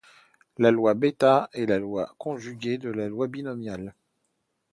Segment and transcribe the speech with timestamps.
[0.57, 3.93] La loi bêta est la loi conjuguée de la loi binomiale.